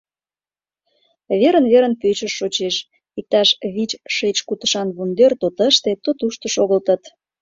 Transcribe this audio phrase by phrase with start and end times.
[1.39, 2.75] Верын-верын пӧчыж шочеш,
[3.19, 7.03] иктаж вич шеч кутышан вондер то тыште, то тушто шогылтыт.